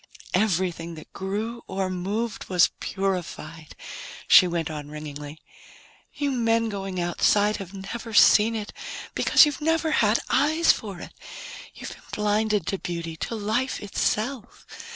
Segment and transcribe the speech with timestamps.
[0.33, 3.75] "Everything that grew or moved was purified,"
[4.27, 5.37] she went on ringingly.
[6.15, 8.73] "You men going outside have never seen it,
[9.13, 11.13] because you've never had eyes for it.
[11.75, 14.65] You've been blinded to beauty, to life itself.